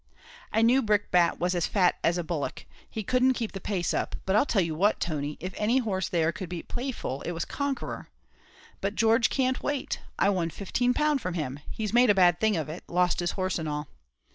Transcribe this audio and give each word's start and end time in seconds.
"I 0.51 0.63
knew 0.63 0.81
Brickbat 0.81 1.37
was 1.37 1.53
as 1.53 1.67
fat 1.67 1.99
as 2.03 2.17
a 2.17 2.23
bullock; 2.23 2.65
he 2.89 3.03
couldn't 3.03 3.33
keep 3.35 3.51
the 3.51 3.61
pace 3.61 3.93
up; 3.93 4.15
but 4.25 4.35
I'll 4.35 4.47
tell 4.47 4.63
you 4.63 4.73
what, 4.73 4.99
Tony, 4.99 5.37
if 5.39 5.53
any 5.57 5.77
horse 5.77 6.09
there 6.09 6.31
could 6.31 6.49
beat 6.49 6.67
Playful, 6.67 7.21
it 7.21 7.33
was 7.33 7.45
Conqueror. 7.45 8.09
But 8.81 8.95
George 8.95 9.29
can't 9.29 9.61
wait 9.61 9.99
I 10.17 10.29
win 10.29 10.49
fifteen 10.49 10.95
pound 10.95 11.21
from 11.21 11.35
him 11.35 11.59
he's 11.69 11.93
made 11.93 12.09
a 12.09 12.15
bad 12.15 12.39
thing 12.39 12.57
of 12.57 12.67
it 12.67 12.83
lost 12.87 13.19
his 13.19 13.33
horse 13.33 13.59
and 13.59 13.69
all." 13.69 13.89